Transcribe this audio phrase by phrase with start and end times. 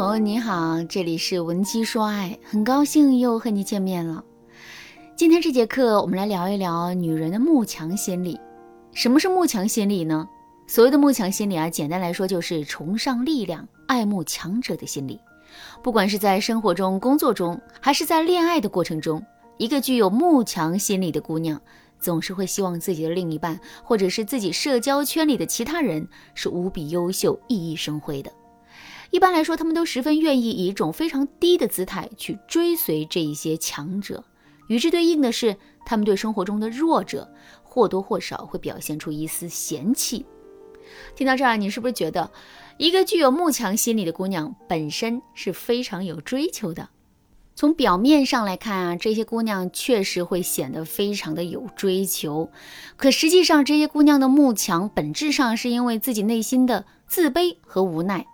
[0.00, 4.24] 朋友你好，这里是文姬说爱，很高兴又和你见面了。
[5.14, 8.40] 今天这节课我们来聊一聊女人的慕强心理。
[8.94, 10.26] 什么是慕强心理呢？
[10.66, 15.20] 所谓的慕强心理啊，简单来说就是崇尚力量、爱慕强者的心理。
[15.82, 19.22] 不管是在生活中、工作中，还是在恋爱的过程中，
[19.58, 21.60] 一个具有慕强心理的姑娘，
[21.98, 28.32] 总是会希望自己的另一半，或者是自己社交圈里的其他人，是无比优秀、熠熠生辉的。
[29.10, 34.24] 一般来说，他们都十分愿意以一种非常低的姿态去追随这一些强者。
[34.68, 37.28] 与之对应的是，他们对生活中的弱者
[37.62, 40.24] 或多或少会表现出一丝嫌弃。
[41.16, 42.30] 听到这儿，你是不是觉得，
[42.76, 46.88] 一个具有慕强心理的姑娘本身是非常有追求的？
[47.56, 52.50] 从表面上来看啊，这些姑娘确实会显得非常的有追求，
[52.96, 58.24] 可实际上，这些姑娘的慕强本质上是因为自己内心的自卑和无奈。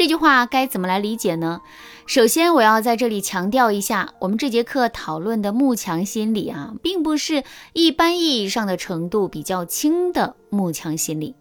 [0.00, 1.60] 这句话该怎么来理解呢？
[2.06, 11.36] 首先，我要在这里强调一下，我们这节课讨论的慕强心理啊，并不是一般意义上的程度比较轻的慕强心理。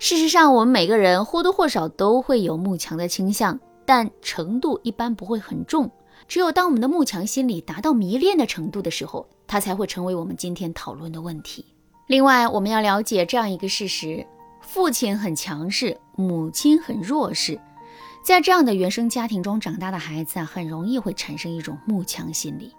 [0.00, 5.88] 事实上，我们每个人或多或少都会有慕强的倾向，但程度一般不会很重。
[6.26, 11.64] 只有当我们的慕强心理达到迷恋的程度的时候，它才会成为我们今天讨论的问题。
[12.08, 14.26] 另外，我们要了解这样一个事实。
[14.66, 17.60] 父亲很强势，母亲很弱势，
[18.24, 22.72] 在这样的原生家庭中长大的孩子啊，很容易会产生一种慕强心理。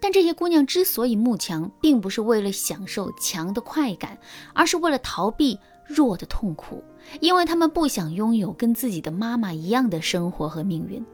[0.00, 4.18] 但这些姑娘之所以慕强，并不是为了享受强的快感，
[4.52, 6.82] 而是为了逃避弱的痛苦，
[7.20, 11.04] 因为她们不想拥有跟自己的妈妈一样的生活和命运。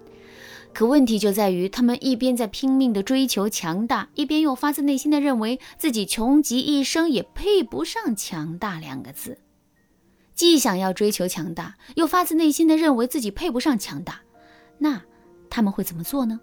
[0.75, 9.39] 可问题就在于，她们一边在拼命地追求强大，一边又发自内心地认为自己穷极一生也配不上强大两个字。
[10.39, 14.21] 既想要追求强大，又发自内心的认为自己配不上强大，
[14.79, 15.03] 那
[15.51, 16.39] 他们会怎么做呢？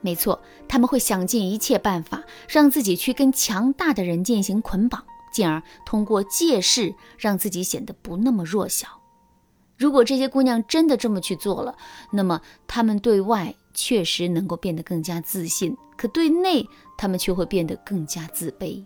[0.00, 8.88] 没错，他们会想尽一切办法让自己去跟强大的人进行捆绑，进而通过借势让自己显得不那么弱小。
[9.78, 11.78] 如果这些姑娘真的这么去做了，
[12.10, 16.68] 那么她们对外确实能够变得更加自信，可对内
[16.98, 18.84] 她们却会变得更加自卑。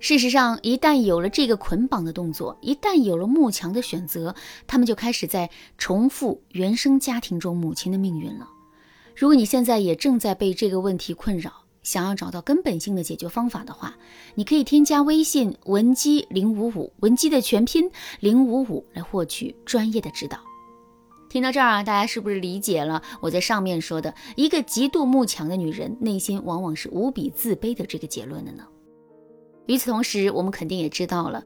[0.00, 4.34] 事实上，一旦有了这个捆绑的动作，一旦有了慕强的选择，
[4.66, 8.48] 他们就开始在重复原生家庭中母亲的命运了。
[9.16, 13.96] 如果你现在也正在被这个问题困扰，想要找到根本性的解决方法的话，
[14.36, 20.38] 你可以添加微信文姬零五五，文姬的全拼零五五，来获取专业的指导。
[21.28, 28.64] 听到这儿啊，大家是不是理解了我在上面说的一个极度慕强的女人内心往往是无比自卑的这个结论了呢？
[29.68, 31.44] 与此同时，我们肯定也知道了，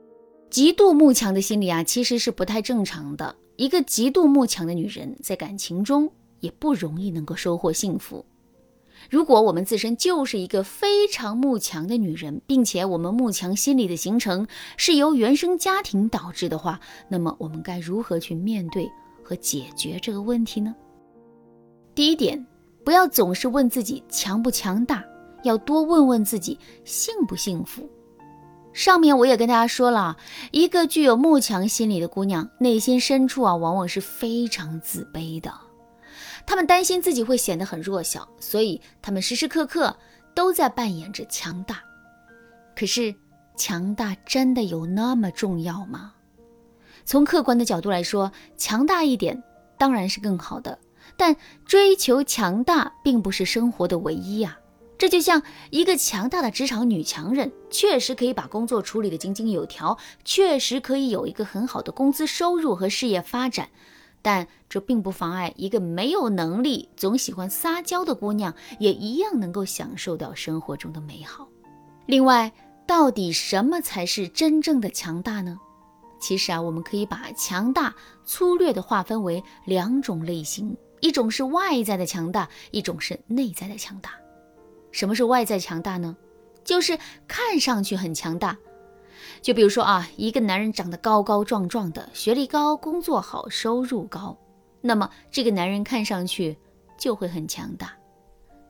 [0.49, 3.35] 极度慕强的心理啊，其实是不太正常的。
[3.57, 8.25] 一个极度慕强的女人，在感情中也不容易能够收获幸福。
[9.11, 14.47] 如果我们自身就是一个非常慕强的女人，并且我们慕强心理的形成
[14.77, 16.79] 是由原生家庭导致的话，
[17.09, 18.89] 那么我们该如何去面对
[19.25, 20.73] 和解决这个问题呢？
[21.93, 22.47] 第一点，
[22.85, 25.05] 不要总是问自己强不强大，
[25.43, 27.91] 要多问问自己幸不幸福。
[28.73, 30.17] 上面我也跟大家说了，
[30.51, 35.53] 一个具有慕强心理的姑娘，内心深处啊，往往是非常自卑的。
[36.47, 39.95] 她们担心自己会显得很弱小，所以她们时时刻刻
[40.35, 41.83] 都在扮演着强大。
[42.75, 43.15] 可是，
[43.57, 46.15] 强大真的有那么重要吗？
[47.05, 49.43] 从客观的角度来说，强大一点
[49.77, 50.79] 当然是更好的，
[51.17, 54.57] 但追求强大并不是生活的唯一呀。
[55.03, 63.69] 这就像一个强大的职场女强人，确实可以把工作处理得井井有条，确实可以有一个很好的工资收入和事业发展，
[64.23, 71.49] 但这并不妨碍一个没有能力、总喜欢撒娇的姑娘，也一样能够享受到生活中的美好。
[72.07, 72.53] 另外，
[72.87, 75.59] 到底什么才是真正的强大呢？
[76.21, 77.93] 其实啊，我们可以把强大
[78.25, 84.13] 粗略地划分为两种类型：一种是外在的强大，一种是内在的强大。
[84.93, 86.17] 什么是外在强大呢？
[86.63, 86.97] 就是
[87.27, 88.57] 看上去很强大。
[89.41, 94.39] 就比如说啊，一个男人长得高高壮壮的，学历高，工作好，收入高，
[94.81, 96.57] 那么这个男人看上去
[96.97, 97.93] 就会很强大。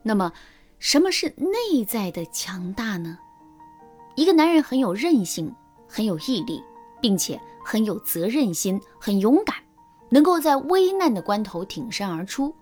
[0.03, 0.33] 那么
[0.79, 3.19] 什么是内在的强大呢？
[4.15, 5.55] 一个男人很有韧性，
[5.89, 6.63] 很有毅力，
[7.01, 9.57] 并且很有责任心，很勇敢，
[10.11, 12.55] 能够在危难的关头挺身而出。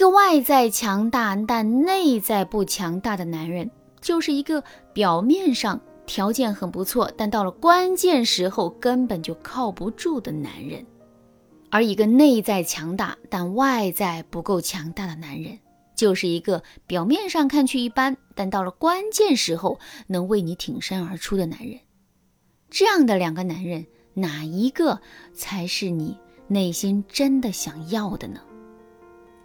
[0.00, 3.70] 一个外在强大但内在不强大的男人，
[4.00, 4.64] 就是一个
[4.94, 10.86] 表面上条件很不错，但到了关键时候根本就靠不住的男人。
[11.68, 15.58] 而一个内在强大但外在不够强大的男人，
[15.94, 21.78] 就是一个表面上看去一般，但到了关键时候能为你挺身而出的男人。
[22.70, 24.98] 这样的两个男人，哪一个
[25.34, 26.16] 才是你
[26.48, 28.40] 内心真的想要的呢？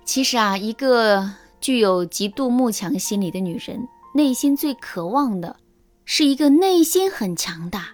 [0.06, 5.58] 其实啊，一个具有极度慕强心理的女人，内心最渴望的，
[6.06, 7.90] 是一个内心很强大，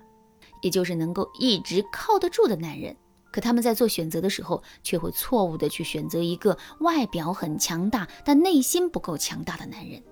[0.62, 2.96] 也就是能够一直靠得住的男人。
[3.32, 10.04] 可他们在做选择的时候，却会错误的去选择一个外表很强大但内心不够强大的男人。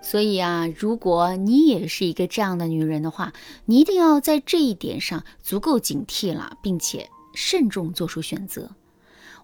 [0.00, 3.32] 所以啊，如果你也是一个这样的女人的话，
[3.64, 8.70] 你一定要在这一点上足够警惕了，并且慎重做出选择。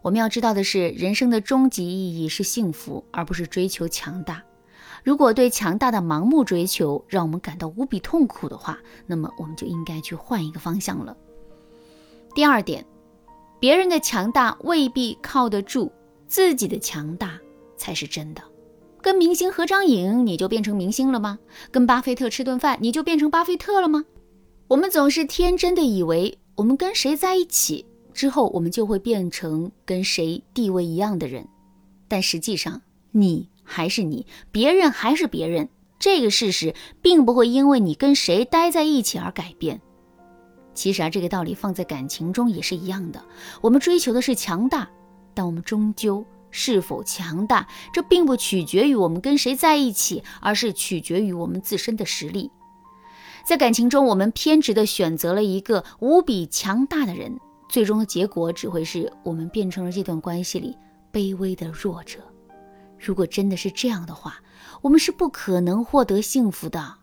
[0.05, 4.43] 我们要知道的是，人生的终极意义是幸福，而不是追求强大。
[5.03, 11.17] 如果对强大的盲目追求让我们感到无比痛苦的话，那么我们就应该去换一个方向了。
[12.35, 12.85] 第二点，
[13.59, 15.91] 别人的强大未必靠得住，
[16.29, 17.41] 自己的强大
[17.79, 18.43] 才是真的。
[19.01, 21.39] 跟明星合张影，你就变成明星了吗？
[21.71, 24.05] 跟巴菲特吃顿饭，你就变成巴菲特了吗？
[24.69, 31.47] 我们总是天真的以为，我们跟谁在一起之后，我们就会变成跟谁地位一样的人。
[32.09, 32.81] 但实际上，
[33.11, 35.69] 你还是你，别人还是别人，
[35.99, 39.81] 这个事实并不会因为你跟谁待在一起而改变。
[40.75, 43.25] 其实啊，这个道理放在感情中也是一样的。
[43.61, 44.89] 我们追求的是强大，
[45.35, 52.51] 但我们终究是否强大，这并不取决于我们跟谁在一起，而是取决于我们自身的实力。
[53.45, 57.39] 在感情中，我们偏执地选择了一个无比强大的人，
[57.75, 60.77] 最终的结果只会是我们变成了这段关系里
[61.13, 62.21] 卑微的弱者。
[62.97, 64.41] 如果真的是这样的话，
[64.81, 66.95] 我们是不可能获得幸福的。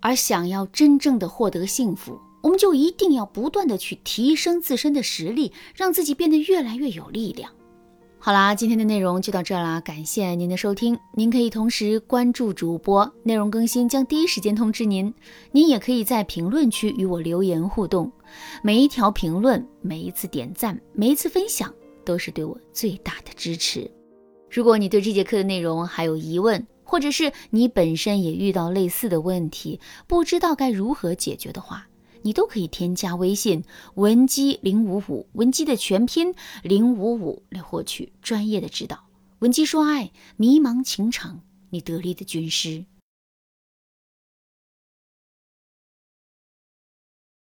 [0.00, 7.50] 而想要真正的获得幸福，我们就一定要不断的去提升自身的实力，让自己变得越来越有力量。
[8.22, 10.98] 好啦，今天的内容就到这啦，感谢您的收听。
[11.14, 15.12] 您可以同时关注主播，内容更新将第一时间通知您。
[15.52, 18.12] 您也可以在评论区与我留言互动，
[18.62, 21.72] 每一条评论、每一次点赞、每一次分享，
[22.04, 23.90] 都是对我最大的支持。
[24.50, 31.88] 如果你对这节课的内容还有疑问，或者是你本身也遇到类似的问题，不知道该如何解决的话，
[32.22, 33.64] 你都可以添加微信
[33.94, 39.04] 文姬零五五，文姬的全拼零五五来获取专业的指导。
[39.40, 41.40] 文姬说爱，迷茫情场，
[41.70, 42.84] 你得力的军师。